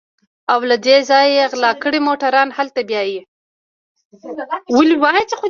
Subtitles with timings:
[0.51, 3.19] او له دې ځايه غلا کړي موټران هلته بيايي.